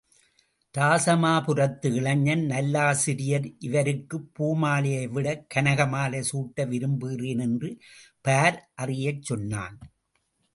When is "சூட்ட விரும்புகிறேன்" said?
6.31-7.39